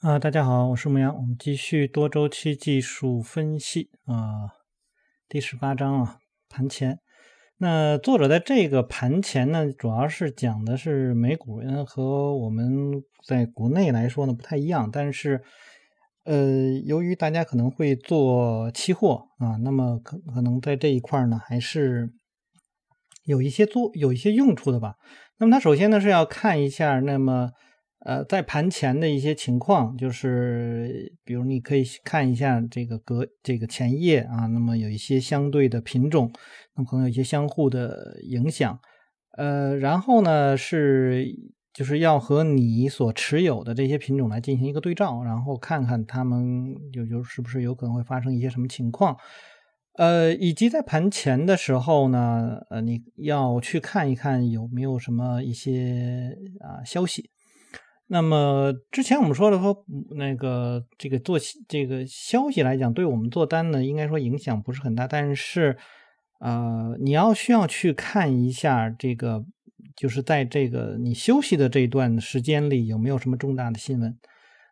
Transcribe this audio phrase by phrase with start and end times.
[0.00, 4.54] 啊，大家好，我是牧羊，我们继续多周期技术分析啊，
[5.28, 7.00] 第十八章啊，盘前。
[7.56, 15.42] 那作者在这个盘前呢，主要是讲的是美股，嗯，和我们在国内来说呢不太一样，但是
[16.22, 22.12] 呃，由于大家可能会做期货啊，那么可可能在这一块呢，还是
[23.24, 24.94] 有一些做有一些用处的吧。
[25.38, 27.50] 那么他首先呢是要看一下，那么。
[28.00, 36.30] 呃，在盘前的一些情况，就是比如你可以看一下这个隔这个前夜啊，那么有一些相对的品种，
[36.76, 38.78] 那么可能有一些相互的影响。
[39.36, 41.26] 呃，然后呢是
[41.72, 49.16] 就是要和你所持有的这些品种来进行一个对照，然后看看他们有有是不是有可能会发生一些什么情况。
[49.94, 57.30] 呃，以及在盘前的时候呢，呃，你要去看一看有没有什么一些啊消息。
[58.10, 59.84] 那么之前我们说了，说
[60.16, 65.06] 那个这个做这个消息来讲，对我们做单呢，应该说影响不是很大。
[65.06, 65.76] 但是，
[66.40, 69.44] 呃，你要需要去看一下这个，
[69.94, 74.18] 就是在这个你休息的这段时间里，有没有什么重大的新闻？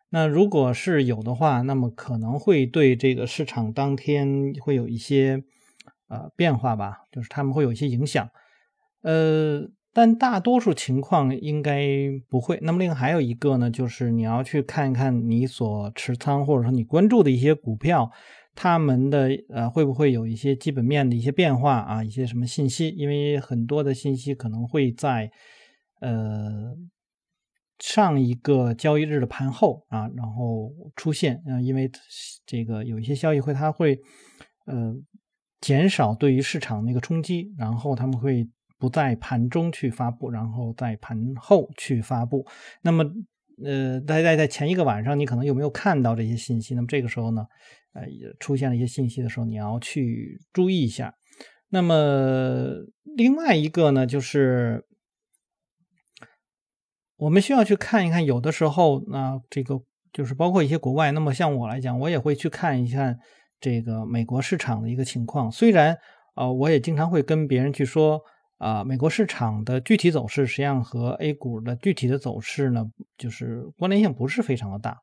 [0.09, 5.43] 那如果是有的话，那么可能会对这个市场当天会有一些
[6.07, 8.27] 呃变化吧，就是他们会有一些影响，
[9.03, 9.69] 呃。
[9.97, 11.89] 但大多数情况应该
[12.29, 12.59] 不会。
[12.61, 18.11] 那么另外还有一个呢，就是你要去看一看你所持仓或者说你关注的一些股票，
[18.53, 22.89] 他们的呃会不会有一些基本面的一些变化啊，一些什么信息？
[22.89, 25.31] 因为很多的信息可能会在
[25.99, 26.75] 呃
[27.79, 31.89] 上一个交易日的盘后啊，然后出现啊，因为
[32.45, 33.99] 这个有一些消息会它会
[34.67, 34.93] 呃
[35.59, 38.47] 减少对于市场那个冲击，然后他们会。
[38.79, 42.45] 不在盘中去发布，然后在盘后去发布。
[42.83, 43.03] 那么，
[43.65, 46.75] 呃，在在在前一个晚上，你可能有没有看到这些信息？
[46.75, 47.43] 那么这个时候呢，
[47.93, 48.03] 呃，
[48.39, 51.15] 出现了一些信息的时候，你要去注意一下。
[51.69, 52.67] 那么
[53.15, 54.85] 另外一个呢，就是
[57.15, 59.81] 我们需要去看一看，有的时候那这个
[60.13, 61.11] 就是包括一些国外。
[61.11, 63.17] 那么像我来讲，我也会去看一看
[63.59, 65.51] 这个美国市场的一个情况。
[65.51, 65.97] 虽然
[66.35, 68.21] 呃，我也经常会跟别人去说。
[68.57, 72.85] 啊，美国市场的具体走势实际上和 A 股的具体的走势呢，
[73.17, 74.97] 就是关联性不是非常的大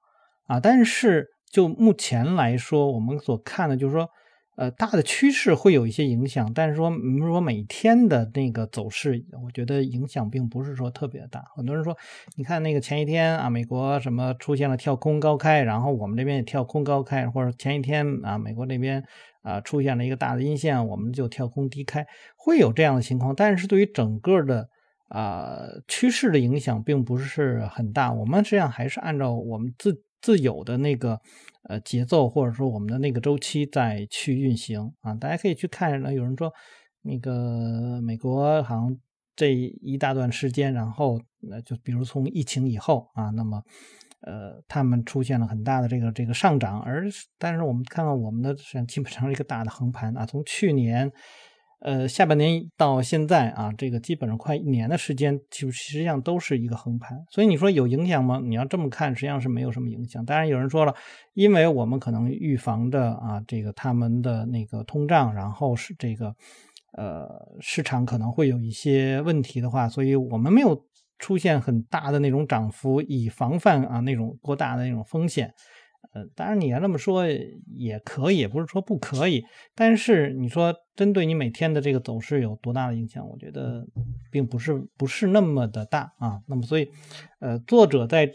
[0.47, 0.61] 啊。
[0.61, 4.09] 但是就目前来说，我们所看的就是说。
[4.57, 11.43] 呃，大的趋势会有一些影响，但是说如果每天的那个走势，我觉得影响并不是说特别大。
[11.57, 11.97] 很多人说，
[12.37, 19.05] 你看那个前一天啊，美国什么出现了跳空高开，然后我们这边也跳空高开，或者前一天啊，美国那边
[19.45, 22.05] 啊出现了一个大的阴线，我们就跳空低开，
[22.37, 23.33] 会有这样的情况。
[23.33, 24.69] 但是对于整个的
[25.07, 28.13] 啊趋势的影响并不是很大。
[28.13, 31.21] 我们实际上还是按照我们自自有的那个。
[31.67, 36.13] 呃，节奏或者说我们的那个周期再去运行啊，大家可以去看呢。
[36.13, 36.53] 有人说，
[37.01, 38.95] 那个美国好像
[39.35, 43.63] 这一大段时间，然后那就比如从疫情以后啊，那么
[44.27, 47.05] 呃，他们出现了很大的这个这个上涨，而
[47.39, 51.13] 但是我们看看我们的实际上基本上是一个大的横盘啊，从去年。
[51.81, 57.23] 呃，下半年到现在啊，这个基本上快一年的时间，其实实际上都是一个横盘。
[57.31, 58.41] 所以你说有影响吗？
[58.43, 60.25] 你要这么看，实际上是没有什么影响。
[60.25, 60.95] 当然有人说了，
[61.35, 66.35] 因为我们可能预防着啊，这个他们的那个通胀，然后是这个
[66.93, 67.29] 呃
[67.61, 70.87] 市场可能会有一些问题的话，所以我们没有
[71.19, 75.53] 出现很大的那种涨幅，以防范啊那种过大的那种风险。
[76.13, 79.43] 呃，当然你要这么说也可以，也不是说不可以。
[79.75, 83.85] 但是你说针对你每天的这个走势有多大的影响，我觉得
[84.31, 86.41] 并不是不是那么的大啊。
[86.47, 86.89] 那么所以，
[87.41, 88.31] 呃，作者在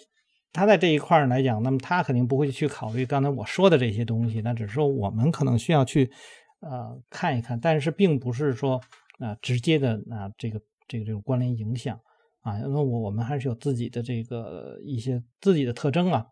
[0.51, 4.41] 他在这一块儿来讲，那么他肯定不会去考虑刚才我说的这些东西。
[4.41, 6.11] 那只是说我们可能需要去
[6.59, 8.81] 呃看一看，但是并不是说
[9.19, 11.97] 啊直接的啊这个这个这种关联影响
[12.41, 12.57] 啊。
[12.59, 16.27] 因为我我们还是有自己的这个一些自己的特征啊。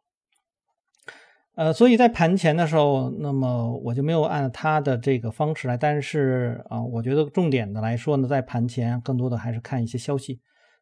[1.56, 5.76] 呃，所以在盘前的时候，那么我就没有按他的这个方式来。
[5.76, 10.40] 但是啊，我觉得重点的来说呢，在盘前更多的还是看一些消息，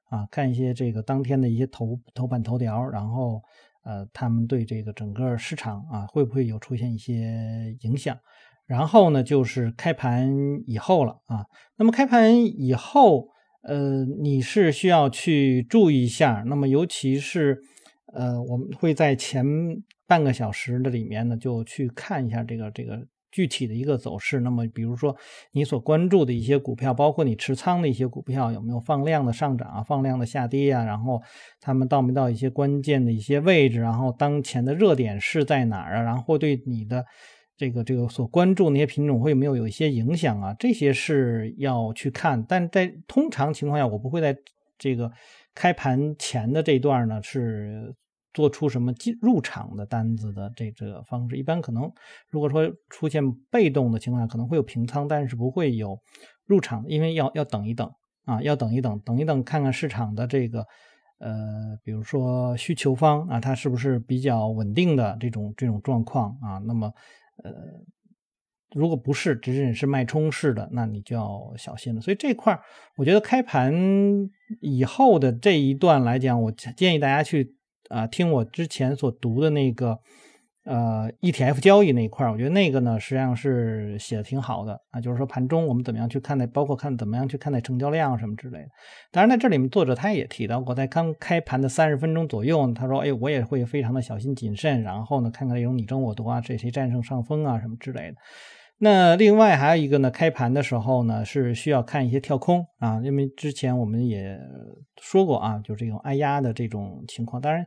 [0.10, 3.42] 啊，看一些这个当天的一些头头版头条，然后
[3.86, 8.18] 呃，他们对这个整个市场啊会不会有出现一些影响？
[8.66, 10.36] 然后呢，就是开盘
[10.68, 11.46] 以后了啊。
[11.78, 13.30] 那么开盘以后，
[13.68, 16.44] 呃，你是需要去注意一下。
[16.48, 17.62] 那么尤其是
[18.14, 19.46] 呃，我们会在前。
[20.08, 24.40] 半个小时的里面呢，就去看一下这个这个具体的一个走势。
[24.42, 25.18] 那么，比如说
[25.52, 30.84] 你所关注的一些股票，包括你持仓的一些股票，有没有放量的上涨啊，放量的下跌啊？
[30.84, 31.20] 然后
[31.60, 33.80] 他们到没到一些关键的一些位置？
[33.80, 36.02] 然后当前的热点是在哪儿啊？
[36.04, 37.04] 然后对你的
[37.58, 40.56] 这个这个所关注那些品种会有没有有一些影响啊？
[40.60, 42.44] 这些是要去看。
[42.44, 44.38] 但在通常情况下，我不会在
[44.78, 45.12] 这个
[45.54, 47.96] 开盘前的这一段呢是。
[48.36, 51.90] 做出什么进入场的单子的这这个方式，一般可能
[52.30, 55.98] 如果说出现被动的情况下，可能会有平仓，但是不会有
[56.46, 57.90] 入场，因为要要等一等
[58.26, 60.68] 啊，要等一等，等一等，看看市场的这个
[61.20, 66.58] 呃，比如说需求方啊，它是不是比较稳定的这种这种状况啊？
[66.66, 66.92] 那么
[67.44, 67.52] 呃，
[68.74, 72.02] 如果不是，只仅是脉冲式的，那你就要小心了。
[72.02, 72.62] 所以这块儿，
[72.98, 73.74] 我觉得开盘
[74.62, 77.56] 以后的这一段来讲，我建议大家去。
[77.88, 80.00] 啊，听我之前所读的那个，
[80.66, 85.00] 呃，ETF 交易那一块，我觉得那个呢，实际上是写的挺好的啊。
[85.00, 88.70] 就是说盘中我们怎么样去看待，包括看怎么样去看待成交量什么之类的。
[89.12, 98.18] 当然，在这里面作者他也提到过，在刚开盘的三十分钟左右，他说：“哎，我也会非常的小心谨慎，然后呢，看看这种你争我夺啊，谁谁战胜上风啊，什么之类的。”
[98.78, 104.38] 那另外还有一个呢，开盘的时候呢，是需要看一些跳空啊，因为之前我们也
[105.00, 107.42] 说过啊，就是这种挨压的这种情况。
[107.42, 107.66] 当然，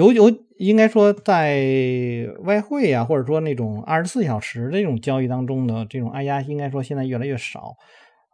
[0.00, 7.76] 有有应该说在外汇啊，或者说那种二十四小时的这种交易当中的这种挨压，应该说现在越来越少。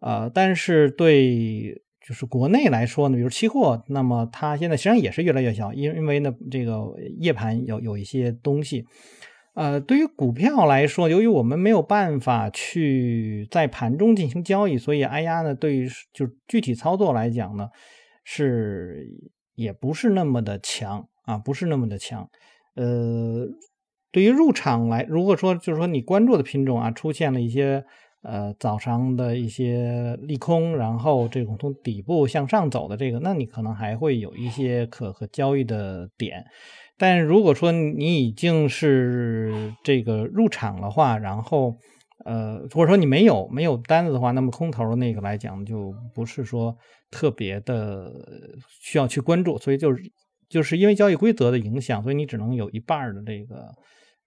[0.01, 6.85] 呃，但是对就是国内来说呢，比如期货，那么它现在实际上也是越来越小，因因为呢这个
[7.19, 8.85] 夜盘有有一些东西。
[9.55, 17.69] 呃，对于股票来说，由于我们没有办法去在盘中进行交易，所以挨压呢，对于就具体操作来讲呢，
[18.23, 19.09] 是
[19.55, 22.27] 也不是那么的强啊，不是那么的强。
[22.75, 23.47] 呃，
[24.11, 27.85] 对于入场来，如果说就是说你关注的品种啊，出现了一些
[28.23, 36.45] 呃早上的一些利空，然后这种从底部向上走的这个，那你可能还会有一些可可交易的点。
[36.99, 41.75] 但如果说你已经是这个入场的话，然后
[42.25, 46.75] 呃，或者说你没有没有单子的话，那么空头那个来讲就不是说
[47.11, 48.11] 特别的
[48.81, 50.03] 需要去关注，所以就是
[50.49, 53.75] 就是因为交易规则的影响，所以你只能有一半的这个。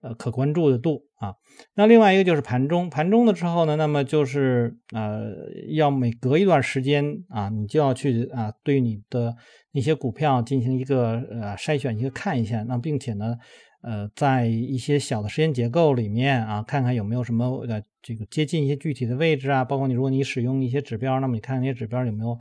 [0.02, 1.34] 呃，可关注的度啊，
[1.76, 5.34] 那另外一个就是盘中，盘中的时候呢，那么就是呃，
[5.76, 9.36] 要每隔一段时间啊，你就要去啊，对你的
[9.74, 13.36] 那些股票进行一个呃筛选，一个看一下，那并且呢，
[13.82, 22.40] 呃，在一些小的时间结构里面啊，看看有没有什么呃这个接近一些具体的位置啊，包括你如果你使用一些指标，那么你看那些指标有没有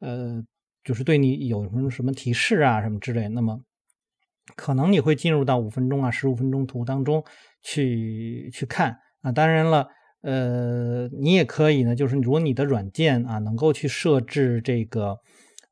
[0.00, 0.42] 呃，
[0.84, 3.60] 就是对你有什么什么提示啊，什么之类，那么。
[4.54, 7.24] 可能你会进入到五分钟啊、十五分钟图当中
[7.62, 9.32] 去去看啊。
[9.32, 9.88] 当然了，
[10.20, 15.18] 呃，你也可以呢，就是如果你的软件啊能够去设置这个。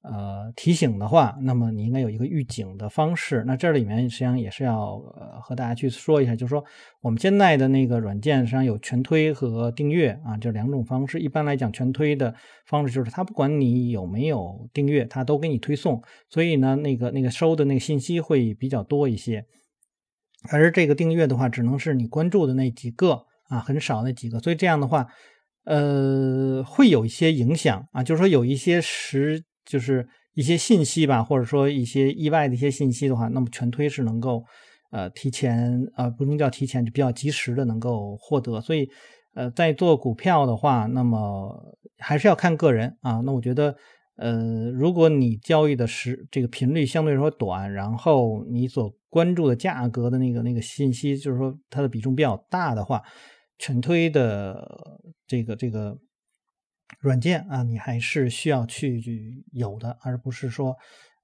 [0.02, 3.44] 呃，提醒的话，那么你应该有一个预警的方式。
[3.46, 6.64] 那这里面实际上也是要呃和大家去说一下，就是说
[7.00, 11.20] 我们现在的那个软件实际上有全推和订阅啊这两种方式。
[11.20, 12.34] 一般来讲，全推的
[12.66, 19.44] 方式就是它不管你有没有订阅，它都给你推送，所以呢，那个那个收的那个信息会比较多一些。
[20.50, 25.06] 而这个订阅的话，只能是你关注的那几个啊，很少那几个，所以这样的话，
[25.64, 29.44] 呃，会有一些影响啊，就是说有一些时。
[29.64, 34.44] 就是一些信息吧，或者说一些意外的一些信息的话，那么全推是能够
[34.90, 38.60] 呃提前呃不能叫提前，就比较及时的能够获得。
[38.60, 38.88] 所以
[39.34, 43.20] 呃在做股票的话，那么还是要看个人啊。
[43.24, 43.76] 那我觉得
[44.16, 53.02] 呃如果你交易的时这个频率相对来说短，然后你所关注的价格的那个那个信息，就是说它的比重比较大的话，
[53.58, 54.66] 全推的
[55.26, 55.98] 这个这个。
[57.00, 59.02] 软件啊，你还是需要去
[59.52, 60.76] 有的，而不是说，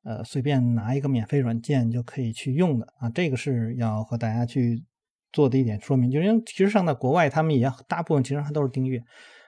[0.02, 3.08] 呃，随便拿一个免费软件就可以去用的啊。
[3.10, 4.82] 这个是要和大家去
[5.32, 9.02] 做的一点说明，就是因为其实上在国外，他们也大部分其实还都是订阅，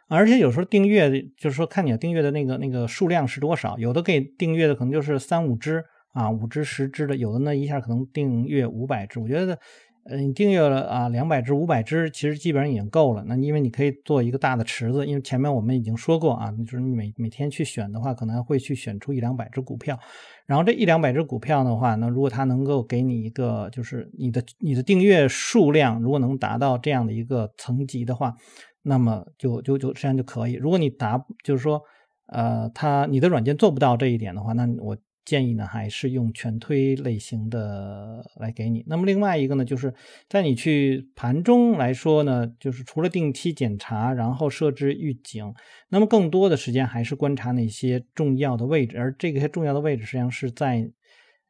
[0.08, 9.58] 而且有时候订阅就是说看你订阅的那个那个数量是多少，有的给订阅的可能就是三五只啊，五只十只的，有的呢一下可能订阅五百只，我觉得。
[10.04, 13.22] 呃，你订阅了啊，两百只、五百只，其实基本上已经够了。
[13.26, 19.98] 那因为你可以做一个大的池子，因为前面我们已经说过啊，就是你每每天去选的话，可能会去选出一两百只股票。
[20.46, 28.34] 然后这一两百只股票的话，那如果它能够给你一个，就是你的你的订阅数量，如果能达到这样的一个层级的话，
[28.82, 30.54] 那么就就就实际上就可以。
[30.54, 31.80] 如果你达，就是说，
[32.28, 38.84] 呃，它你的软件做不到这一点的话，那我建议呢还是用全推类型的来给你。
[38.86, 39.92] 那么另外一个呢，就是
[40.28, 45.54] 在你去盘中来说呢，就是除了定期检查，然后设置预警，
[45.88, 50.90] 那么更多的时间还是观察那些重要的位置，而这些重要的位置实际上是在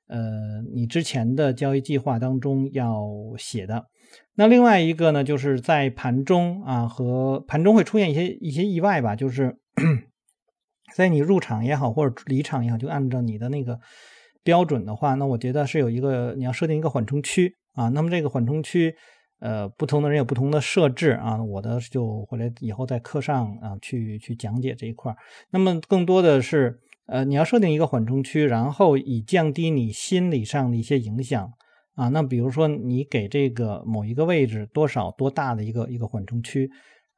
[0.08, 3.06] 呃你之前的交易计划当中要
[3.38, 3.86] 写的。
[4.34, 9.56] 那另外一个呢，就是在盘中啊和盘中会出现一些一些意外吧，就是。
[10.94, 13.78] 在你入场也好，或者离场也好，就按照你的那个
[14.42, 17.88] 标准的话，那我觉得是有一个你要设定一个缓冲区啊。
[17.90, 18.94] 那么这个缓冲区，
[19.40, 21.42] 呃，不同的人有不同的设置啊。
[21.42, 25.14] 我的就回来以后在课上啊去去讲解这一块
[25.50, 31.52] 那么更多的是，呃，你要设定一个缓冲区，然后以降低你心理上的一些影响
[31.94, 32.08] 啊。
[32.08, 36.70] 那比如说你给这个某一个位置多少多大的一个一个缓冲区。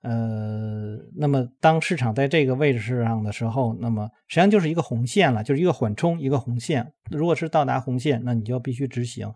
[0.03, 6.93] 呃，那么当市场在这个位置上的时候，那么实际上就是一个红线了，就是一个缓冲，一个红线。
[7.11, 9.33] 如果是到达红线，那你就要必须执行。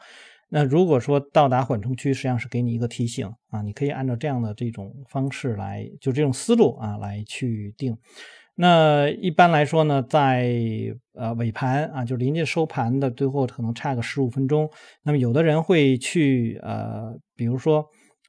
[0.49, 7.97] 那如果说到达缓冲区，实际上是给你一个提醒啊，你可以按照这样的这种方式来，就这种思路啊来去定。
[8.57, 10.53] 那一般来说呢，在
[11.15, 14.71] 呃尾盘啊，就临近收盘的最后可能差个十五分钟，
[15.03, 17.85] 那么有的人会去呃，比如说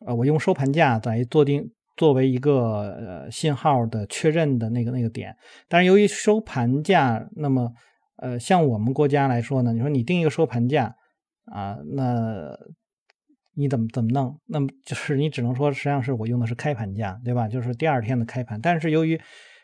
[0.05, 1.71] 呃，我用收盘价来做定。
[1.97, 5.35] 作为一个呃信号的确认的那个那个点，
[5.67, 7.73] 但是由于收盘价，那么
[8.17, 10.95] 呃像我们国家来说呢，你说你定一个收盘价
[11.51, 12.57] 啊，那
[13.55, 14.39] 你怎么怎么弄？
[14.45, 17.49] 那么就是你只能说实际上是我用的是开盘价，对吧？
[17.49, 18.61] 就是第二天的开盘。
[18.61, 19.19] 但是由于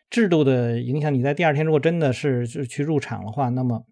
[0.10, 3.86] 制度的影响，你在第二天如果真的是是去入场的话，那么。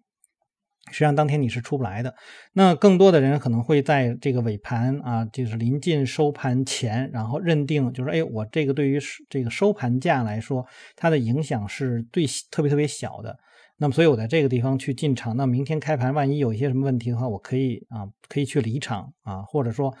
[0.90, 2.14] 实际上当天你是出不来的，
[2.52, 8.98] 那更多的人可能会在这个尾盘啊，就是临近收盘前，然后认定就是，哎，我这个对于
[9.30, 13.38] 这个收盘价来说，它的影响是最特别特别小的。
[13.78, 19.92] 那么，所以我在这个地方去进场，那明天开盘万一有一些什么问题的话，我可以啊，可以去离场啊，或者说，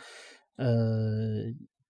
[0.56, 1.42] 呃，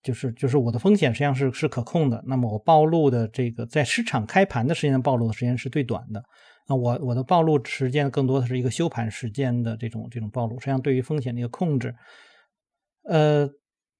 [0.03, 2.23] 就是就是我的风险实际上是是可控的。
[2.27, 6.23] 那么我暴露的这个在市场开盘的时间暴露的时间是最短的。
[6.69, 11.95] 那我我的暴露时间更多的是一个休盘时间的这种这种暴露，实际上对于风险的一个控制，
[13.03, 13.49] 呃，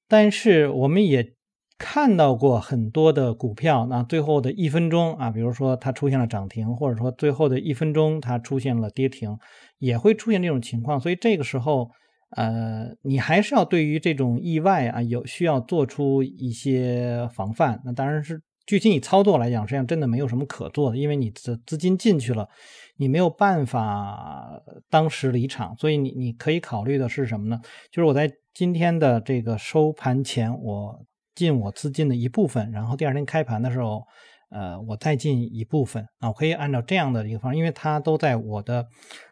[0.09, 1.35] 但是我们也
[1.77, 9.37] 看到过很多的股票，那最后的一分钟啊，比如说它出现了涨停，或者说最后的一分钟它出现了跌停，
[9.79, 11.91] 也会出现这种情况，所以这个时候，
[12.37, 18.41] 呃，你还是要对于这种意外啊，有需要做出一些防范，那当然是。
[18.73, 22.49] 具体你操作来讲，实际上真的没有什么可做的，因为你的资金进去了，
[22.97, 27.61] 你没有办法当时离场，所以你你可以考虑的是什么呢？
[27.91, 34.07] 就是我在今天的这个收盘前，我进我资金的一部分，然后第二天开盘的时候，
[34.49, 38.89] 呃，我再进一部分啊，我可以按照这样的一个方式，因为它都在我的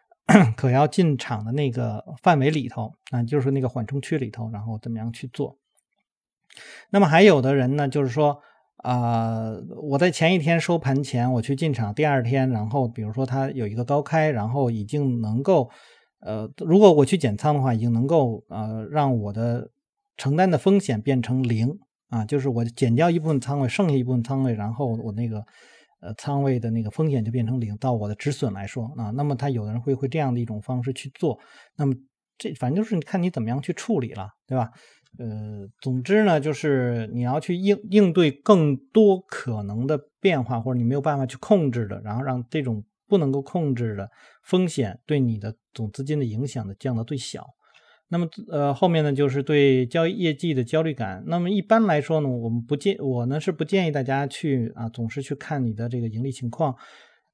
[0.55, 5.57] 可要进场的那个范围里头啊，就是那个缓冲区里头，然后怎么样去做？
[6.91, 8.39] 那么还有的人呢，就是说。
[8.81, 15.69] 啊，我在前一天收盘前我去进场，第二天，然后比如说它有一个高开，然后已经能够，
[16.21, 19.69] 呃，如果我去减仓的话，已经能够呃让我的
[20.17, 21.77] 承担的风险变成零
[22.09, 25.45] 啊，就是我减掉一部分仓位，剩下一部分仓位，然后我那个
[26.01, 31.37] 呃仓位的那个风险就变成零，到我的止损来说啊，那么他有的人会会这样的一种方式去做，
[31.77, 31.93] 那么
[32.39, 34.71] 这反正就是你看你怎么样去处理了，对吧？
[35.19, 44.09] 呃，总之呢，就是你要去应应对更多可能的变化，或者你没有办法去控制的，然后让这种不能够控制的
[44.43, 47.45] 风险对你的总资金的影响呢降到最小。
[48.07, 51.23] 那么，呃，后面呢就是对交易业绩的焦虑感。
[51.27, 56.75] 那么一般来说呢，我们不建我呢是不建议大家去啊总是去看你的这个盈利情况。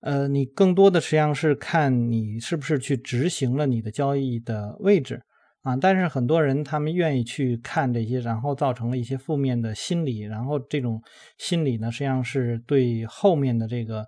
[0.02, 5.22] 呃，你更多的实际上是看你是不是去执行了你的交易的位置。
[5.68, 11.02] 啊，但是很多人他们愿意去看这些，然后造成了一些负面的心理，然后这种
[11.38, 14.00] 心理呢，实际上是对后面的这个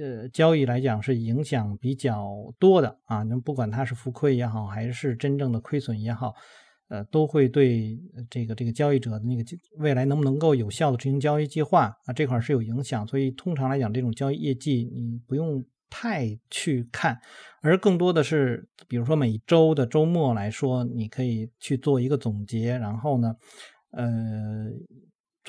[0.00, 2.26] 呃交易来讲是影响比较
[2.58, 3.22] 多的啊。
[3.24, 6.32] 那不管它是浮亏也好，还是真正的亏损也好，
[6.88, 8.00] 呃，都会对
[8.30, 9.44] 这个这个交易者的那个
[9.76, 13.06] 未来能不能够有效的执行交易计划啊这块是有影响。
[13.06, 15.62] 所以通常来讲，这种交易业绩你不用。
[15.88, 17.20] 太去看，
[17.62, 23.34] 而更多的是，比如说每周的周末来说，你可以去做一个总结，然后呢，
[23.92, 24.68] 呃，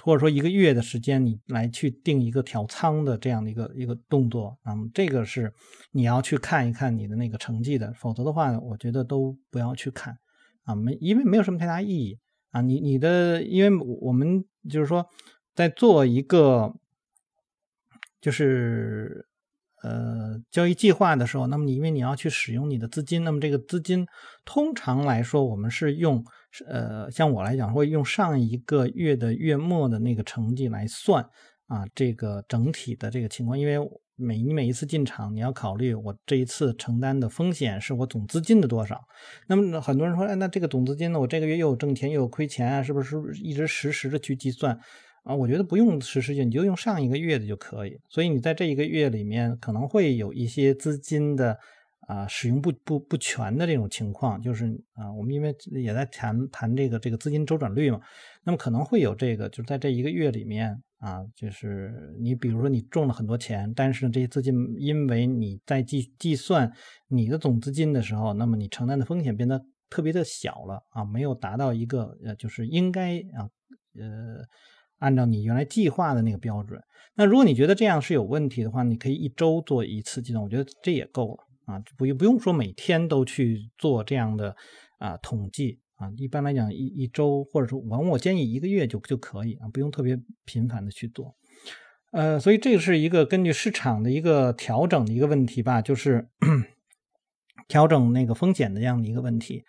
[0.02, 5.52] 或者说一个月的时间，你来去定一个调仓的这样的一个一个动作，那么这个是
[5.92, 10.18] 你要去看一看你的那个成绩的，否则的话，我觉得都不要去看。
[10.64, 12.20] 啊，没因为没有什么太大意义。
[12.52, 15.08] 啊，你你的，因为我们就是说
[15.54, 16.74] 在做一个
[18.22, 19.26] 就是。
[19.84, 24.06] 呃交易计划的时候，那么你因为你要去使用你的资金，那么这个资金
[24.46, 26.24] 通常来说，我们是用
[26.68, 31.24] 呃像我来讲会用上一个月的月末的那个成绩来算
[31.68, 33.80] 啊这个整体的这个情况，因为。
[34.20, 39.00] 每你每一次进场，你要考虑我这一次承担的风险是我总资金的多少。
[39.46, 41.20] 那么很多人说，哎，那这个总资金呢？
[41.20, 44.76] 我这个月又有挣钱又有亏钱啊，是不是一直实时的去计算
[45.28, 45.36] 啊？
[45.36, 48.00] 我觉得不用实时计，你就用上一个月的就可以。
[48.10, 51.58] 所以你在这一个月里面可能会有一些资金的
[52.08, 58.00] 啊使用不不不全的这种情况，就是啊，我们因为也在谈谈这个这个资金周转率嘛，
[58.44, 60.82] 那么可能会有这个，就是在这一个月里面。
[61.00, 66.74] 啊，就是你比如说你中了很多钱，但是这些资金因为你在计计算
[67.08, 73.46] 你的总资金的时候，那么你承担的风险变得特别的小了啊，没有达到一个呃就是应该啊
[74.00, 74.44] 呃
[75.00, 76.82] 按照你原来计划的那个标准。
[77.16, 84.56] 那如果你觉得这样是有问题的话，你可以一周做一次计算，我觉得这也够了啊，不不用说每天都去做这样的
[85.00, 85.80] 啊统计。
[85.96, 91.36] 啊，一般来讲，一一周或者说，我我建议一个月就就可以啊，不用特别频繁的去做。
[92.12, 96.30] 呃，所以这个是一个根据市场的一个调整的一个问题吧，就是
[97.68, 99.64] 调整那个风险的这样的一个问题。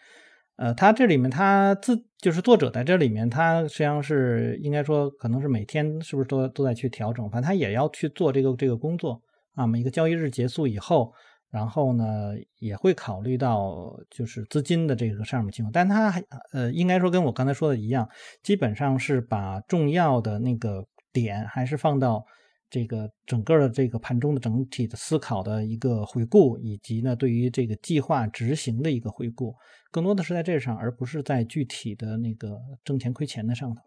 [0.59, 9.23] 呃，他这里面他自就是作者在这里面，他实际上是应该说可能是每天是不是都都在去调整，反正他也要去做这个这个工作
[9.55, 9.67] 啊。
[9.67, 11.13] 每个交易日结束以后。
[11.51, 16.23] 然后呢，也会考虑到就是资金的这个上面情况，但他还
[16.53, 18.07] 呃，应该说跟我刚才说的一样，
[18.43, 22.23] 基本上是把重要的那个点还是放到。
[22.71, 29.55] 这个整个的这个盘中的整体的思考的一个回顾，以及呢对于这个计划执行的一个回顾，
[29.91, 33.83] 更多的是在这上，而不是在具体的那个挣钱亏钱的上头。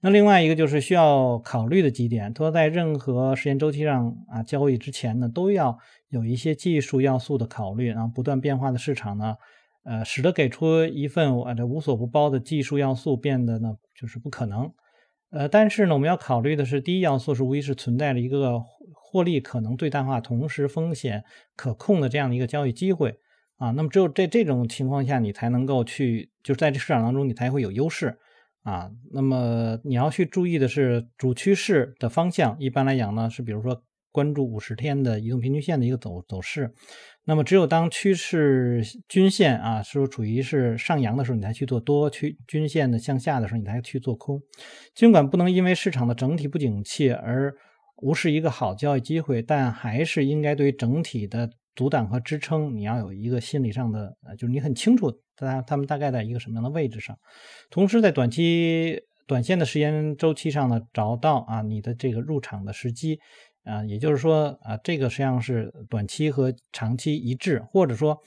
[0.00, 5.76] 那另外一个就是需要考虑的几点，说在任何时间周期上啊交易之前呢，都要
[6.08, 9.34] 有一些技术要素的考虑，然后不断变化的市场呢，
[9.84, 14.72] 呃，使得给出一份啊这无所不包的技术要素变得呢就是不可能。
[15.30, 18.60] 呃，但是呢，我们要考虑的是，第一要素是无疑是存在着一个
[18.92, 21.22] 获利可能最大化，同时风险
[21.54, 23.16] 可控的这样的一个交易机会
[23.56, 23.70] 啊。
[23.70, 28.18] 那么只有在这种情况下，你才能够去，就是在这市场当中，你才会有优势
[28.64, 28.90] 啊。
[29.12, 36.74] 那么你要去注意的是主趋势的方向，一般来讲呢，是比如说关注五十天的移动平均线的一个走走势。
[37.30, 44.42] 那么，只有当趋势均线啊是处于是上扬的时候，你才去做多；趋均线的向下的时候，你才去做空。
[44.96, 47.54] 尽管不能因为市场的整体不景气而
[47.98, 57.16] 无视一个好交易机会，但还是应该对于整体的阻挡和支撑，你要有一个心理上的，呃，就是你很清楚，大家他们大概在一个什么样的位置上。
[57.70, 63.20] 同时，在短期、短线的时间周期上呢，找到啊你的这个入场的时机。
[63.70, 68.20] 啊，也就是说啊，这个实际上是短期和长期一致，或者说，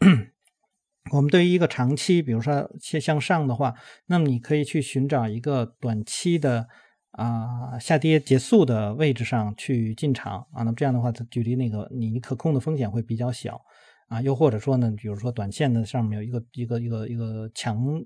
[1.12, 3.74] 我们对于一个长期，比如说向向上的话，
[4.06, 6.66] 那么你可以去寻找一个短期的
[7.12, 13.62] 啊下跌结束的位置上去进场啊，那么这样的话，它距离那个你可控的风险会比较小
[14.08, 18.04] 啊，又或者说呢，比如说短线的上面有一个一个一个一个强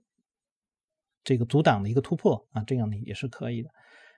[1.24, 3.70] 这个阻挡的一个突破啊，这样呢也是可以的。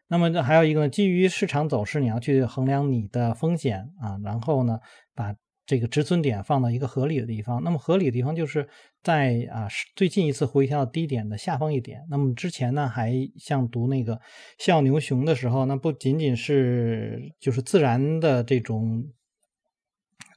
[0.08, 4.78] 那么这还有一个呢，基于市场走势，你要去衡量你的风险啊，然后呢，
[5.14, 5.34] 把
[5.66, 7.64] 这个止损点放到一个合理的地方。
[7.64, 8.68] 那么合理的地方就是
[9.02, 12.02] 在啊最近一次回调低点的下方一点。
[12.10, 14.20] 那么之前呢，还像读那个
[14.58, 19.06] 笑牛熊的时候，那不仅仅是就是自然的这种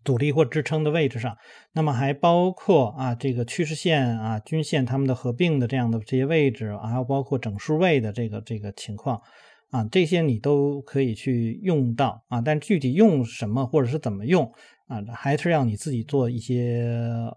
[0.06, 1.38] 阻力或支撑的位置上，
[1.74, 9.22] 那么还包括啊这个趋势线啊均线它们的合并的这样的这些位置，还有包括整数位的这个这个情况。
[9.70, 14.52] 啊，这些你都可以去用到啊，但具体用什么或者是怎么用
[14.88, 16.90] 啊，还是要你自己做一些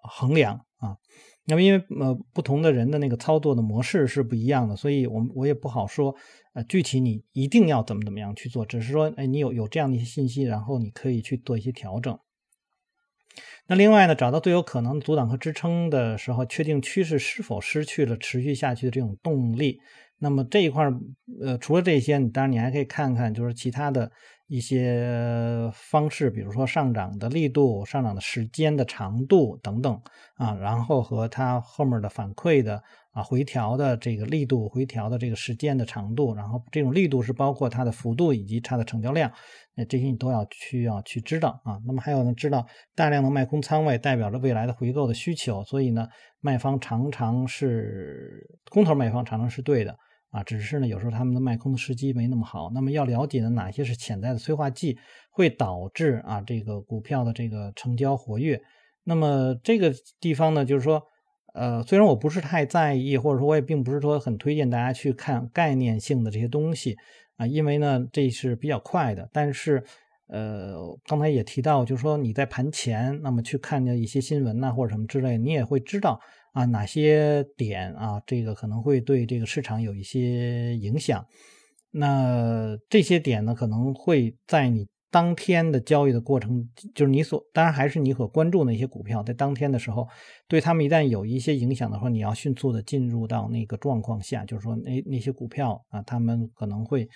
[0.02, 0.96] 衡量啊。
[1.46, 6.14] 那么因为呃不同的人的那个操作的模式是不一样的，所以我我也不好说
[6.54, 12.16] 呃具体你一定要怎么怎么样去做，只是说哎你有有这样的一些信息，然后你可以去做一些调整。
[13.66, 19.80] 那另外呢，找到最有可能阻挡和支撑的时候，确定趋势是否失去了持续下去的这种动力。
[20.22, 20.84] 那么这一块，
[21.40, 24.10] 呃，除了这些，你当然你还可以看看，就是其他的
[24.48, 29.98] 一些方式，比如说上涨的力度、上涨的时间的长度等等
[30.34, 39.32] 啊，然后和它后面的反馈的啊回调的这个力度、回调的这个时间的长度，然后这种力度是包括它的幅度以及它的成交量，
[39.74, 41.80] 那这些你都要需要去知道啊。
[41.86, 46.06] 那么还有呢，知道大量的卖空仓位代表着未来的回购的需求，所以呢，
[46.40, 49.96] 卖方常常是空头卖方常常是对的。
[50.30, 52.70] 啊，只是呢有时候他们的卖空的时机没那么好。
[52.72, 54.98] 那么要了解的哪些是潜在的催化剂，
[55.30, 58.60] 会导致啊这个股票的这个成交活跃。
[59.04, 61.02] 那么这个地方呢，就是说，
[61.54, 66.96] 呃，虽然我不是太在意，或者说我也并不是说很推荐大家去看概念性的这些东西
[67.36, 69.84] 啊，因为呢这是比较快的，但是。
[70.32, 76.20] 呃，刚才也提到，就是说你在盘前，那么去看见一些新闻呐，或者什么之类，你也会知道
[76.52, 81.24] 啊哪些点啊，这个可能会对这个市场有一些影响。
[81.90, 90.08] 那这些点呢，可能会在你当天的交易的过程，就是你所当然还是你所关注那些股票，在当天的时候，
[90.48, 97.08] 对他们一旦有一些影响的话，你要迅速的进入到那个状况下，就是说那那些股票啊，他们可能会。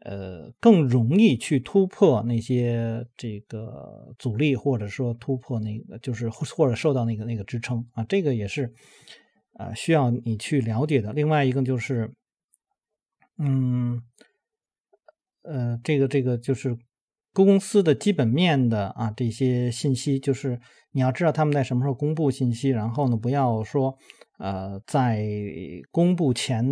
[0.00, 8.72] 呃，更容易去突破那些这个阻力，或者说突破那个，就是或者受到那个那个支撑啊，这个也是
[9.54, 11.12] 啊需要你去了解的。
[11.12, 12.14] 另外一个就是，
[13.38, 14.00] 嗯，
[15.42, 16.78] 呃，这个这个就是
[17.32, 20.60] 公司的基本面的啊这些信息，就是
[20.92, 23.98] 你要知道他们在什么时候公布信息，然后呢，不要说
[24.38, 25.26] 呃在
[25.90, 26.64] 公布前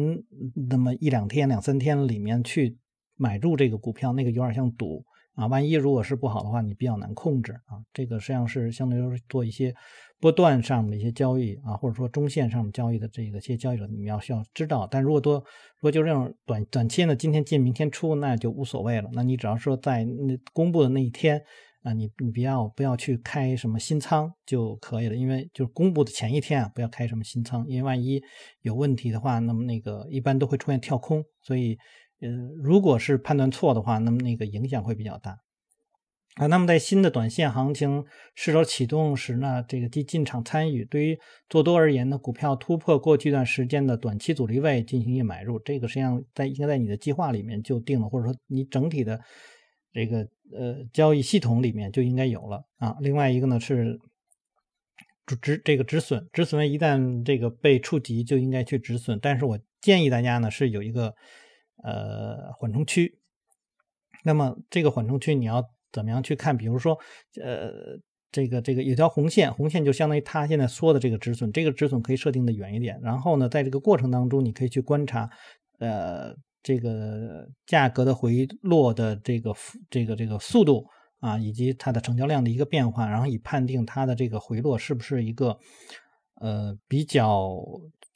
[0.70, 2.78] 那么一两天、两三天里面去。
[3.16, 7.76] 买入这个股票，那个有点像赌啊，万一如果是不好的话，你比较难控制啊。
[7.92, 9.74] 这个实际上是相对于做一些
[10.18, 14.88] 波段上的一些交易啊，或者说中线上交易的这个些交易者，你们要需要知道。
[14.90, 19.10] 但如果多如果就这种短短期呢，今天进明天出，那就无所谓了。
[19.12, 21.42] 那你只要说在那公布的那一天
[21.82, 28.22] 啊，你你不要不要去开什么新仓就可以了，因为就是公布的前一天啊，不要开什么新仓，因为万一
[28.62, 31.76] 有问题的话，那么那个一般都会出现跳空，所以。
[32.18, 32.28] 呃，
[32.62, 35.38] 如果是判断错的话，那么那个影响会比较大
[36.36, 36.46] 啊。
[36.46, 41.18] 那么在新的短线行情势头启动时呢，这个进进场参与，对于
[41.50, 49.20] 做多而言呢，股票突破过去一段时间的短期阻力位进行一买入，这个实际上在应该在你的计划里面就定了，或者说你整体的
[49.92, 52.96] 这个呃交易系统里面就应该有了啊。
[53.00, 54.00] 另外一个呢是
[55.42, 61.14] 止这个止损，止损位一旦这个被触及就应该去止损，但是我建议大家呢是有一个。
[61.86, 63.16] 呃，缓冲区。
[64.24, 66.56] 那么这个缓冲区你要怎么样去看？
[66.56, 66.98] 比如说，
[67.40, 67.70] 呃，
[68.32, 72.98] 这个这个有条红线，红线就相当于它现在说的这个止损，这个止损可以设定的远一点。
[73.00, 75.30] 然后呢，在这个过程当中，你可以去观察，
[75.78, 79.54] 呃，这个价格的回落的这个
[79.88, 80.84] 这个这个速度
[81.20, 85.56] 啊，以及它的成交量的一个变化，然后以判定它的这个回落是不是一个
[86.40, 87.60] 呃比较。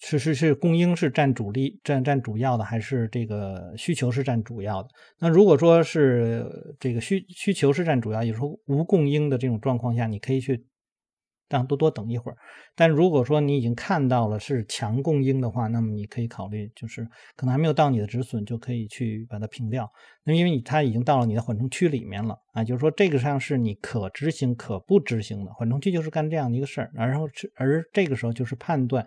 [0.02, 4.88] 是是是，供应是占主力，占占主要的，还是这个需求是占主要的？
[5.18, 10.64] 那如果说是这个需需求是占主要，有时候无供应的这种状况下，你可以去。
[11.50, 12.36] 让多多等一会儿，
[12.76, 19.90] 但如果说你已经看到了是强供应的话，那么你可以考虑，就是可能还没有到你的止损，就可以去把它平掉。
[20.22, 26.90] 那因为你它已经到了你的缓冲区里面了啊，就是说这个上是你可执行可不执行的缓冲区，就是干这样的一个事儿。
[26.94, 29.04] 然后而这个时候就是判断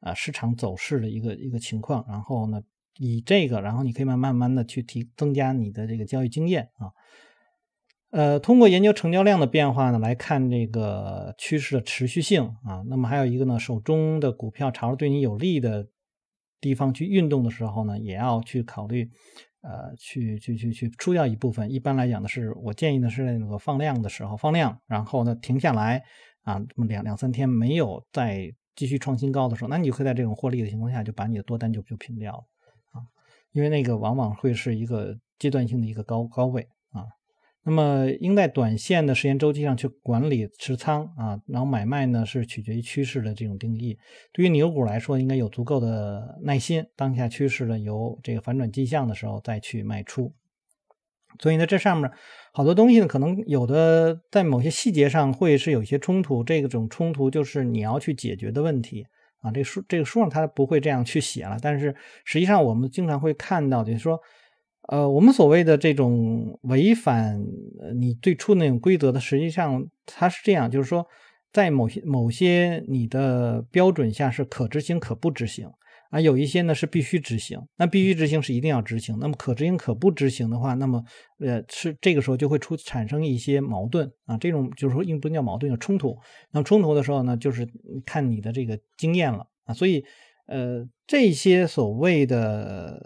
[0.00, 2.62] 啊市场走势的一个一个情况，然后呢
[2.96, 6.88] 以这个，然后你可以慢慢慢的去提增加你的这个交易经验啊。
[8.14, 12.80] 呃，通过研究成交量的变化呢，来看这个趋势的持续性啊。
[12.86, 15.88] 那么还有一个呢，手中的股票朝着对你有利的
[16.60, 19.10] 地方去运动的时候呢，也要去考虑，
[19.62, 21.68] 呃，去去去去出掉一部分。
[21.72, 26.00] 一般来讲的是，我建议呢是那个放量的时候放量，然后呢停下来
[26.44, 32.44] 啊，这么两两三天没有再继续创新高的时候，那你就可以在这种获利的情况下，就把你的多单就就平掉了
[32.92, 33.02] 啊，
[33.50, 36.68] 因为那个往往会是一个阶段性的一个高高位。
[37.66, 43.98] 那么应在短线的时间周期上去管理持仓啊，然后买卖呢是取决于趋势的这种定义。
[44.32, 50.34] 对于牛股来说，应该有足够的耐心，当下趋势呢有这个反转迹象的时候再去卖出。
[51.40, 52.10] 所以呢，这上面
[52.52, 59.06] 好多东西呢，可能有的在某些细节上会是有一些冲突，这种冲突就是你要去解决的问题
[59.40, 59.50] 啊。
[59.50, 61.96] 这书这个书上它不会这样去写了，但是
[62.26, 64.20] 实际上我们经常会看到，就是说。
[64.88, 67.42] 呃，我们所谓的这种违反
[67.98, 71.06] 你最初那种规则的，实际上它是这样，就是说，
[71.52, 75.66] 在某些某些你的标准下是可执行可不执行
[76.10, 79.18] 啊，有一些呢是必须执行，那必须执行是一定要执行。
[79.18, 81.02] 那么可执行可不执行的话，那么
[81.38, 86.14] 呃是这个时候就会出产生一些矛盾啊，这种就是说应不叫矛盾叫冲突。
[86.50, 87.66] 那么冲突的时候呢，就是
[88.04, 90.04] 看你的这个经验了啊，所以
[90.46, 93.00] 呃这些所谓的。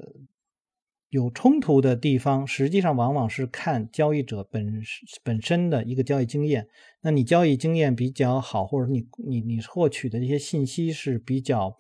[1.11, 4.83] 有冲突的地方，实际上往往是看交易者本
[5.23, 6.67] 本身的一个交易经验。
[7.01, 11.75] 那你交易经验比较好，或者你你你获取的这些信息是比较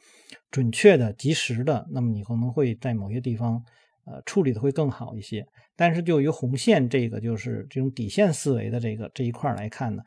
[0.50, 3.62] 准确的、及时的，那么你可能会在某些地方
[4.06, 5.46] 呃处理的会更好一些。
[5.76, 10.02] 但是就于红线这个就是这种底线思维的这个这一块来看呢，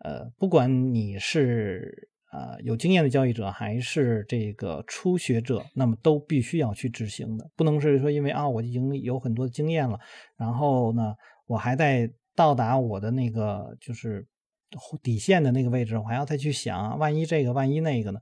[0.00, 2.10] 呃，不管你是。
[2.32, 9.98] 呃，有经验的交易者还是这个初学者，那么都必须要去执行的，不能是说因为啊我已经有很多的经验了，
[10.36, 11.14] 然后呢
[11.46, 14.26] 我还在到达我的那个就是
[15.02, 18.18] 底线的那个位置，我还要再去想，万一这个万一那个呢，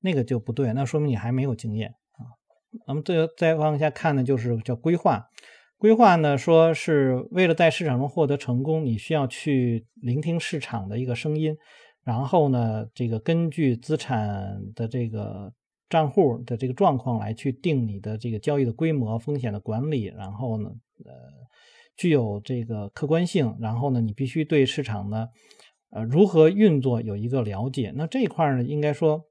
[0.00, 2.22] 那个就不对，那说明你还没有经验啊。
[2.86, 5.26] 那么再再往下看呢，就是叫规划，
[5.76, 11.56] 规划呢说是为了在市场中获得成功，你需要去聆听市场的一个声音。
[12.08, 15.52] 然后呢，这个根据资产的这个
[15.90, 20.04] 账户的这个状况来去定你的这个交易的规模、风险的管理。
[20.04, 20.70] 然后呢，
[21.04, 21.12] 呃，
[21.98, 23.54] 具有这个客观性。
[23.60, 25.28] 然后呢，你必须对市场呢，
[25.90, 27.92] 呃，如何运作有一个了解。
[27.94, 29.26] 那这一块呢，应该说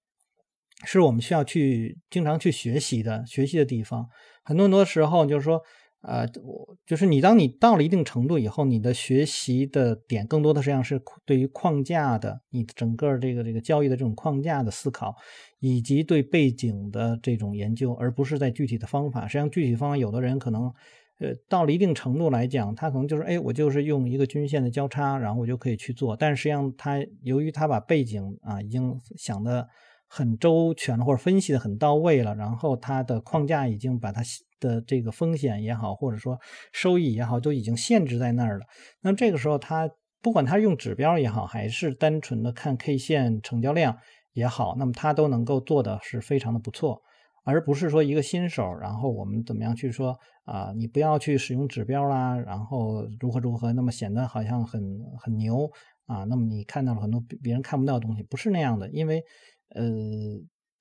[0.85, 4.07] 是我们需要去经常去学习的学习的地方。
[4.43, 5.59] 很多很多时候就是说。
[6.07, 15.13] 呃，我就是你，当你到了一定程度以后，你的学习的点更多的实际上是对于框架的，你整个这个这个交易的这种框架的思考，
[15.59, 19.27] 以及对背景的这种研究，而不是在具体的方法。
[19.27, 20.73] 实际上，具体方法，有的人可能，
[21.19, 26.15] 呃，到了一定程度来讲，他可能就是，哎，我就是用一个均线的交叉，然后我就可以去做。
[26.15, 29.67] 但实际上，他由于他把背景啊已经想的
[30.07, 34.21] 很周全了，或者分析的很到位了，然后他的框架已经把它。
[34.59, 36.39] 的这个风险也好，或者说
[36.71, 38.65] 收益也好，都已经限制在那儿了。
[39.01, 39.89] 那这个时候，他
[40.21, 43.97] 不管他用指标也好，还是单纯的看 K 线成交量
[44.33, 47.01] 也好，那么他都能够做的是非常的不错，
[47.43, 54.81] 而不是说一个新手，然后我们怎么样去说啊，你不要去使用指标啦，然后如何如何，那么显得好像很
[55.19, 55.71] 很牛
[56.05, 59.23] 啊，那么你看到了很多别人看不到的东西，不是那样的，因为
[59.69, 59.83] 呃。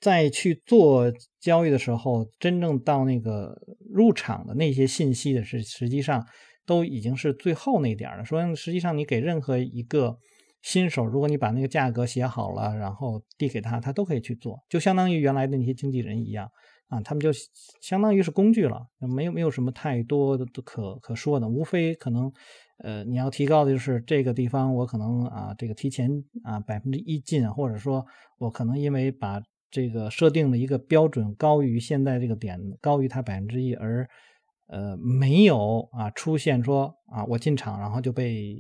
[0.01, 3.57] 在去做交易的时候，真正到那个
[3.91, 6.27] 入场的那些信息的是，实际上
[6.67, 8.25] 都已经是最后那点了。
[8.25, 10.19] 说实际上，你给任何一个
[10.63, 16.51] 新手，如果你把那个价格写好了，然后递给他，他都可以去做，就相当于原来的那些经纪人一样
[16.89, 17.31] 啊，他们就
[17.81, 22.33] 相当于是工具了，没有没有什么太多的可可说的，无非可能
[22.79, 26.11] 呃你要提高的就是这个地方，我可能啊这个提前
[26.43, 28.05] 啊百分之一进，或者说
[28.39, 34.09] 我可能因为把这个设定的一个标准高于现在这个点，高于它百分之一，而
[34.69, 38.57] 呃没有啊出现说啊我进场然后就被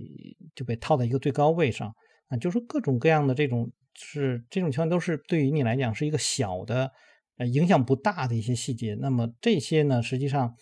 [0.54, 1.92] 就被套在一个最高位上
[2.28, 6.90] 啊，就是各种各样的这种是这种情况都是对于你来讲是一个小的
[7.38, 8.94] 呃影响不大的一些细节。
[9.00, 10.54] 那么这些呢，实际上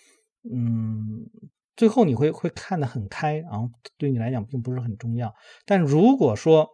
[0.53, 1.29] 嗯
[1.77, 5.35] 最后你会会看得很开，然后对你来讲并不是很重要。
[5.67, 6.69] 但如果说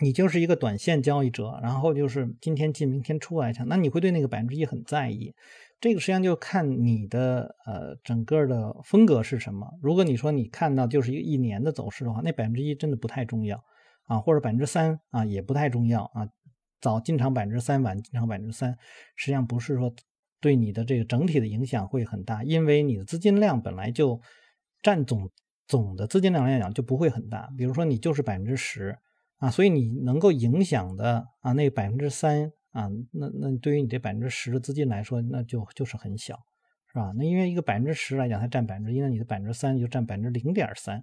[0.00, 5.34] 你就是一个短线交易者，然后就是今天进明天出来，那你会对那个百分之一很在意。
[5.80, 9.72] 这个实际上就看你的呃整个的风格是什么。
[9.82, 13.64] 如果你说你看到就是一个一年的走势的话，那百分之一真的不太重要
[14.04, 16.28] 啊，或者百分之三啊也不太重要啊。
[16.80, 18.76] 早进场百分之三，晚进场百分之三，
[19.16, 19.92] 实际上不是说
[20.40, 24.20] 对你的这个整体的影响会很大，因为你的资金量本来就
[24.82, 25.28] 占总
[25.66, 27.50] 总的资金量来讲就不会很大。
[27.56, 28.96] 比如说你就是百分之十。
[29.38, 36.36] 啊，所以你能够影响的啊，那百分之三啊，那那对于你这百分之十的资金来说，那就就是很小，
[36.92, 37.12] 是吧？
[37.16, 41.00] 那因为一个百分之十来讲，它占百分之一，那你的百分之三就占百分之零点三，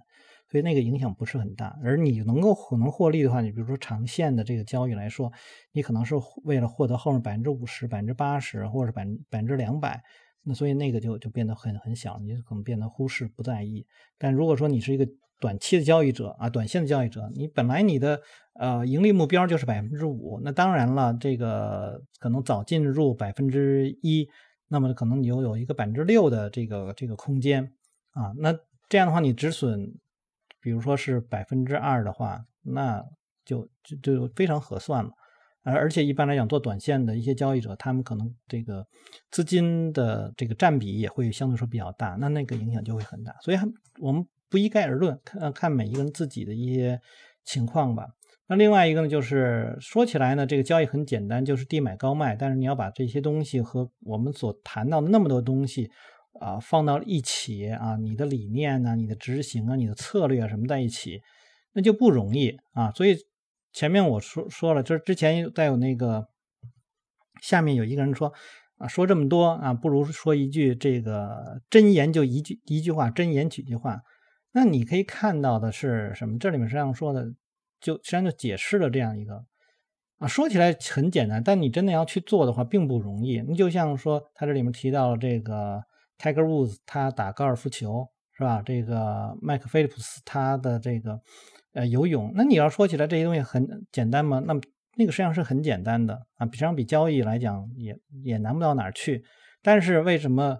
[0.50, 1.78] 所以那个影响不是很大。
[1.82, 5.32] 而你能够可能获利的话，你比如说长线的这个交易来说，
[5.72, 10.02] 你可能是为了获得后面百分之五十、百分之八十，或者百百分之两百，
[10.42, 13.86] 那所以那个就就变得很很小，你可能变得忽视不在意。
[14.18, 18.20] 但如果说你是一个短期的交易者啊，短线的交易者，你本来你的
[18.54, 24.26] 呃盈利目标就是百分之五，那当然了，这个可能早进入百分之一，
[24.68, 27.70] 那么可能你又有一个百分之六的这个这个空间
[28.12, 29.94] 啊，那这样的话你止损，
[30.60, 33.04] 比如说是百分之二的话，那
[33.44, 35.10] 就就就非常合算了，
[35.62, 38.86] 而而且一般来讲做短线的一些交易者，他们可能这个
[39.30, 43.58] 资金的这个占比也会相对说比较大，那那个影响就会很大，所以
[44.00, 44.26] 我们。
[44.48, 47.00] 不一概而论，看看每一个人自己的一些
[47.44, 48.06] 情况吧。
[48.48, 52.36] 那另外一个呢，就是说起来呢，这个交易很简单，就是低买高卖。
[52.36, 55.90] 但是你要把这些东西和我们所谈到的那么多东西
[56.40, 61.20] 啊放到一起啊，你的理念呢，你的执行啊，你的策略什么在一起，
[61.72, 62.92] 那就不容易啊。
[62.92, 63.16] 所以
[63.72, 66.28] 前面我说说了，就是之前在有那个
[67.42, 68.32] 下面有一个人说。
[68.78, 74.02] 啊，说这么多啊，不如说一句这个真言，就一句一句话，真言几句话。
[74.56, 76.38] 那你可以看到的是什么？
[76.38, 77.30] 这里面实际上说的，
[77.78, 79.44] 就实际上就解释了这样一个
[80.16, 83.42] 啊，说起来很简单，但你真的要去做的话，并不容易。
[83.42, 85.84] 你就像说，他这里面提到了这个
[86.18, 88.62] Tiger Woods，他打高尔夫球是吧？
[88.64, 91.20] 这个麦克菲利普斯他的这个
[91.74, 94.42] 呃游泳，那你要说起来这些东西很简单吗？
[94.46, 94.60] 那么。
[94.98, 99.22] 那个实际上是很简单的啊，比上比交易来讲也也难不到哪儿去。
[99.62, 100.58] 但是为什么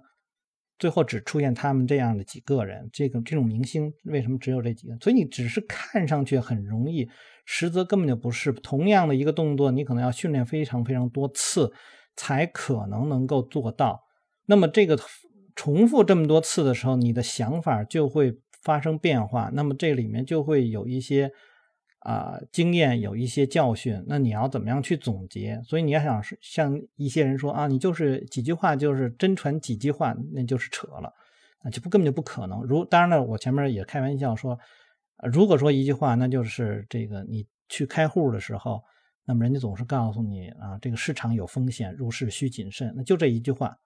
[0.78, 2.88] 最后只出现他们这样的几个人？
[2.92, 4.96] 这个这种明星为什么只有这几个？
[5.00, 7.08] 所以你只是看上去很容易，
[7.44, 8.52] 实则根本就不是。
[8.52, 11.72] 同样的一个动作，你可能要训练非常非常多次
[12.14, 14.02] 才可能能够做到。
[14.46, 14.98] 那么这个
[15.54, 19.50] 重复这么多次的时候，你的想法就会发生变化。
[19.52, 21.32] 那么这里面就会有一些。
[22.06, 25.60] 啊，经验有一些教训，那你要怎么样去总结？
[25.64, 31.12] 所以你要想像一些人说啊，你就是几句话，就是真传几句话，那就是扯了，
[31.62, 32.62] 啊，就不根本就不可能。
[32.62, 34.56] 如当然了，我前面也开玩笑说，
[35.32, 38.80] 如果说一句话，那就是这个你去开户的时候，
[39.24, 43.76] 那么人家总是告诉你啊，这个市场有风险，入市需谨慎，那就这一句话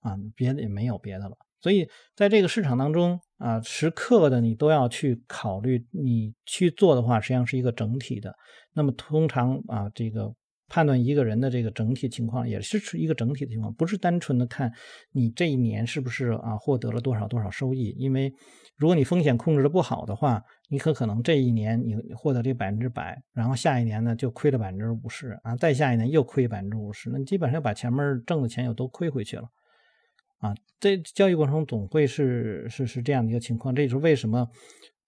[0.00, 1.36] 啊，别的也没有别的了。
[1.66, 8.32] 所以在这个市场当中啊，时刻的你都要去考虑，你去做的话，实际上是一个整体的。
[8.72, 10.32] 那么通常啊，这个
[10.68, 14.72] 判断一个人的这个整体情况，也是一个整体的情况，不是单纯的看
[15.10, 17.92] 你这一年是不是啊获得了多少多少收益。
[17.98, 18.32] 因为
[18.76, 29.42] 如果你风险控制的不好的话，你可可能这一年你获得这百分之百，然后下一年呢就亏了百分之五十啊，再下一年又亏百分之五十，那基本上把前面挣的钱又都亏回去了。
[30.38, 34.46] 啊，在交易过程中总会是是是这样的一个情况，这就是为什么，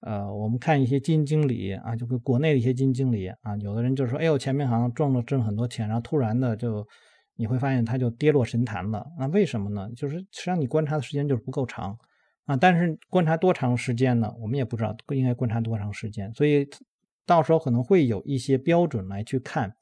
[0.01, 6.87] 呃，我们看一些基金经理啊，就跟国内的一些基金经理啊，有的人就说，哎呦，前面好像赚了挣很多钱，然后突然的就
[7.37, 9.05] 你会发现他就跌落神坛了。
[9.19, 9.89] 那为什么呢？
[9.95, 11.97] 就是实际上你观察的时间就是不够长
[12.47, 12.57] 啊。
[12.57, 14.33] 但是观察多长时间呢？
[14.41, 16.67] 我们也不知道应该观察多长时间，所以
[17.27, 19.75] 到时候可能会有一些标准来去看。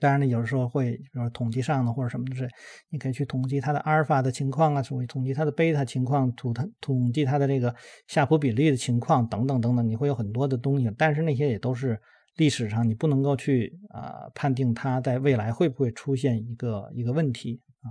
[0.00, 2.48] 当然呢，有时候会，比如说统计上的或者什么的，是
[2.90, 7.74] 你可以去统计它的阿尔法的情况啊，统统计它的贝塔情况，统它统计它的这个
[8.06, 10.88] 夏普比例的情况等等等等，你会有很多的东西。
[10.96, 12.00] 但是那些也都是
[12.36, 17.90] 历史上你不能够去啊判定它在未来会不会出现一个一个问题啊。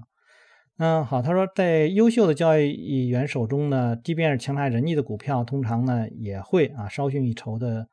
[0.78, 7.90] 嗯，好，他说在优秀的交易员手中呢，即便是强差人意的股票，通常呢也会啊稍逊一筹的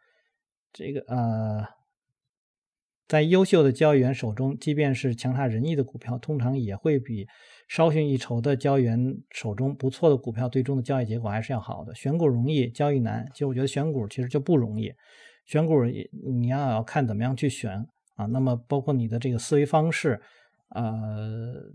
[0.72, 1.73] 这个呃。
[3.06, 7.26] 在优秀的交易员手中，即便是强差人意的股票，通常也会比
[7.68, 11.94] 稍逊一筹的交易员手中不错的股票，最终的交易结果还是要好的。
[11.94, 13.28] 选股容易，交易难。
[13.32, 14.90] 其实我觉得选股其实就不容易。
[15.44, 17.86] 选股你要要看怎么样去选
[18.16, 18.24] 啊。
[18.24, 20.18] 那么包括你的这个思维方式，
[20.70, 21.72] 呃，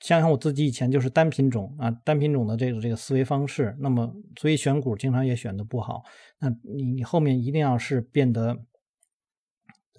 [0.00, 6.02] 像像我自己以前就是单品种啊，单品种的这个这个思维方式，那么所以选股经常也选的不好。
[6.40, 8.56] 那你你后面一定要是变得。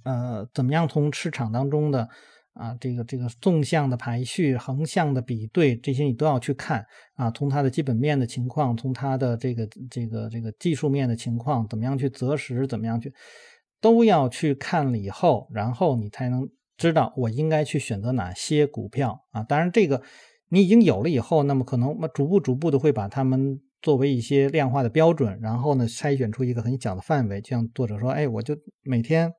[0.03, 2.07] 呃，怎么样从市场当中的
[2.53, 6.85] 啊，这个这个纵向的排序、横向的比对，这些你都要去看
[7.15, 7.31] 啊。
[7.31, 13.13] 从它的基本面的情况，从它的这个这个这个技术面的情况，怎么样去择时，怎么样去，
[13.79, 19.41] 都要去看了以后，然后你才能知道我应该去选择哪些股票啊。
[19.43, 20.01] 当然，这个
[20.49, 27.39] 你已经有了以后，那么可能逐步逐步的会把它们作为一些量化的标准，然后呢筛选出一个很小的范围。
[27.39, 29.31] 就像作者说，哎，我就每天。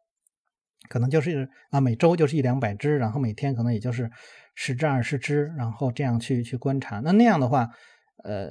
[0.88, 4.11] 可能就是啊，每周就是一两百只，然后每天可能也就是
[4.55, 7.01] 十至二十只，然后这样去去观察。
[7.01, 7.69] 那那样的话，
[8.25, 8.51] 呃，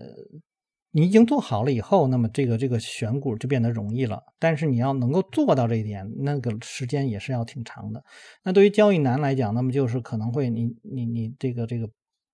[0.91, 4.21] 你已经做好了以后，那么这个这个选股就变得容易了。
[4.37, 8.03] 但是你要能够做到这一点，那个时间也是要挺长的。
[8.43, 11.89] 那对于交易难来讲，那么就是可能会你你你这个这个。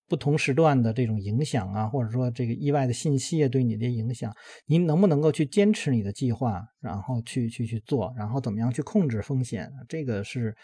[0.08, 4.34] 不同时段的这种影响啊，或者说这个意外的信息啊，对你的影响，
[4.66, 9.72] 您能不能够去坚持你的计划，然后去去去做，然后怎么样去控制风险？
[9.88, 10.56] 这个是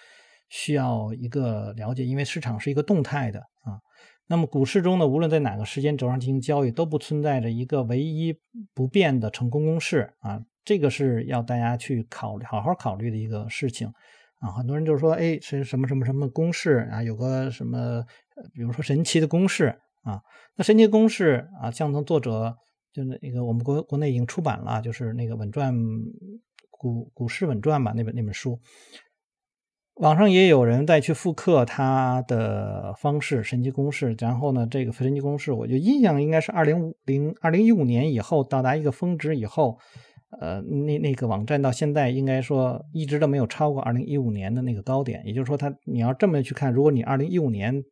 [0.49, 3.79] 需要一个了解，因为市场是一个动态的啊。
[4.27, 8.33] 那么股市中呢，无论在哪个时间轴上进行交易，都不存在着一个唯一
[8.73, 10.41] 不变的成功公式啊。
[10.63, 13.91] 这个是要大家去考虑，好好考虑的一个事情。
[14.39, 17.03] 啊，很多人就是说，哎，是什么什么什么公式啊？
[17.03, 18.03] 有个什么，
[18.53, 20.21] 比如说神奇的公式啊。
[20.55, 22.55] 那神奇公式啊，像从作者
[22.93, 25.73] 就那个我们国国内已经出版了，就是那个稳赚
[26.69, 28.59] 股股市稳赚吧那本那本书。
[29.95, 34.15] 网上也有人再去复刻他的方式，神奇公式。
[34.17, 39.77] 然后呢，这个神奇公式，我就印象应该是二零五零二零一五年以后到达一个峰值以后。
[40.39, 47.83] 呃，那那个网站到现在应该说一直都没有超过二零一五年的那个高点，也就是说，它你要这么去看，如果你二零一五年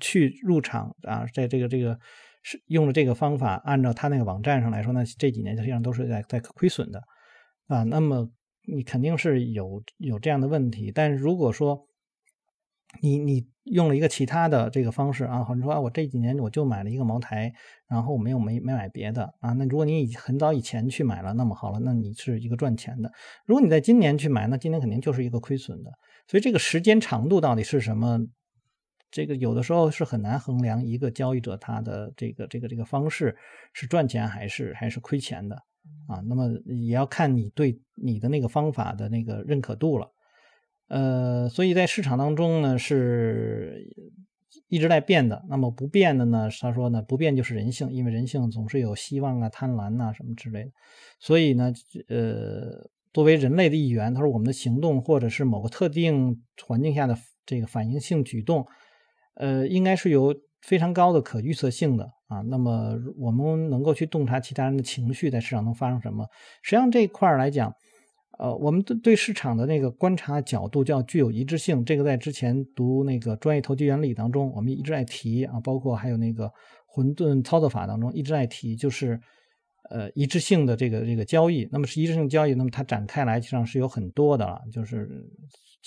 [0.00, 1.98] 去入场啊，在这个这个
[2.42, 7.02] 是用了这个方法，按照他那个网站上来说，那这几年实际上都是在在亏损的
[7.66, 7.82] 啊。
[7.84, 8.30] 那么
[8.66, 11.88] 你肯定是有有这样的问题，但是如果说
[13.02, 17.52] 你你用了一个其他的这个方式啊，或者说啊，我这几年我就买了一个茅台，
[17.88, 19.52] 然后我没有没没买别的啊。
[19.54, 23.10] 那如果你以很早以前去买了，那么好了，那你是一个赚钱的。
[23.44, 25.90] 如果你在今年去买，那今年肯定就是一个亏损的。
[26.28, 28.20] 所以这个时间长度到底是什么？
[29.10, 33.36] 这个有的时候是很难衡量一个交易者他的这个这个这个方式
[33.72, 35.56] 是赚钱还是还是亏钱的
[36.08, 36.20] 啊。
[36.26, 40.12] 那么也要看你对你的那个方法的那个认可度了。
[40.88, 43.92] 呃，所以在市场当中呢，是
[44.68, 45.44] 一直在变的。
[45.48, 50.70] 那么不变的呢，他说呢，不变就是人性，因为人性总是有希望啊、贪婪呐什么之类的。
[51.18, 51.72] 所以呢，
[52.06, 58.64] 呃，作为人类的一员，他说我们的行动或者是某个特定环境下的这个反应性举动，
[59.36, 62.40] 呃，应该是有非常高的可预测性的啊。
[62.42, 66.26] 那么我们能够去洞察其他人的情绪在市场中发生什么，
[66.62, 67.72] 实际上这一块来讲。
[68.38, 76.52] 呃，我们对对市场的那个观察角度叫具有一致性，这个在之前读那个专业投机原理当中，我们一直在提啊，包括还有那个
[76.86, 79.18] 混沌操作法当中一直在提，就是
[79.90, 81.68] 呃一致性的这个这个交易。
[81.70, 85.08] 那么是一致性交易，那么它展开来实际上是有很多的了，就是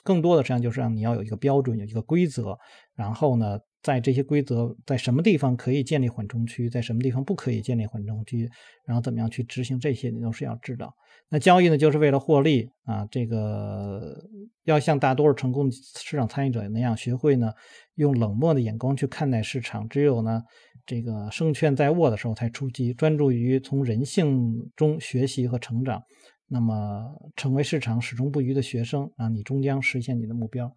[0.03, 2.57] 更多的实际上就是让你要有一个标准，有一个规则，
[2.95, 8.49] 然后呢，在这些规则在什么地方可以建立缓冲区，在什么地方不可以建立缓冲区，
[8.85, 10.93] 然后怎么样去执行这些，你都是要知道。
[11.31, 13.05] 那交易呢，就是为了获利啊！
[13.11, 14.19] 这个
[14.63, 17.51] 要像大多数成功市场参与者那样，学会呢
[17.99, 19.87] 用冷漠的眼光去看待市场。
[19.87, 20.41] 只有呢
[20.85, 26.01] 这个胜券在握的时候才出击，专注于从人性中学习和成长。
[26.47, 30.75] 那么成为市场始终不渝的学生啊，你终将实现你的目标。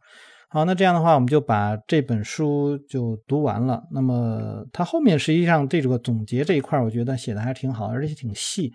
[0.50, 3.82] 好，那这样的话，我们就把这本书就读完了。
[3.90, 8.70] 那么它后面实际上这个总结这一块，我觉得写的还挺好，而且挺细。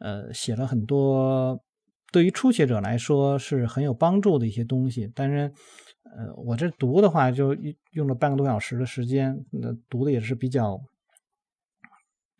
[0.00, 1.58] 呃，写了很多
[2.12, 5.10] 对于初学者来说是很有帮助的一些东西。
[5.14, 5.50] 但是，
[6.16, 7.56] 呃，我这读的话就
[7.92, 10.80] 用了半个多小时的时间，那读的也是比较，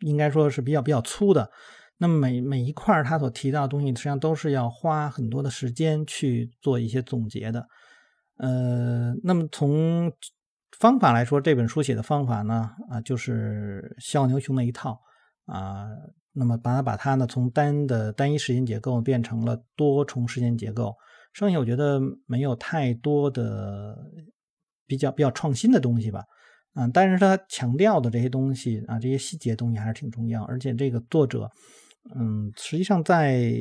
[0.00, 1.50] 应该说是比较比较粗的。
[1.98, 7.68] 那么每每一块他所提到的东西，实际上都是要花很多的时间去做一些总结的。
[8.36, 10.12] 呃，那么从
[10.78, 15.00] 方法来说，这本书写的方法呢，啊，就是小牛熊那一套
[15.46, 15.86] 啊。
[16.36, 20.96] 那么把它把它呢从单的单一时间结构变成了多重时间结构，
[21.34, 23.94] 剩下我觉得没有太多的
[24.86, 26.24] 比较比较创新的东西吧，
[26.72, 31.50] 啊，但是他强调的这些东西啊，这些细节东西还是挺重要，而且这个作者，
[32.14, 33.52] 嗯，实际上在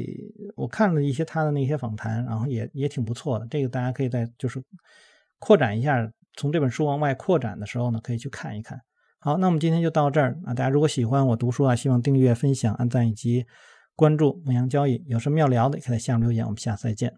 [0.56, 4.64] 我看了一些他的那些访谈，然后也也挺不错的，这个大家可以在就是
[5.40, 8.80] 扩展一下，从这本书往外扩展的时候呢，可以去看一看。
[9.20, 10.54] 好，那我们今天就到这儿啊！
[10.54, 13.46] 大家如果喜欢我读书啊，希望订阅、分享、按赞以及
[13.96, 15.02] 关注牧羊交易。
[15.08, 16.44] 有什么要聊的，可以在下面留言。
[16.44, 17.14] 我们下次再见。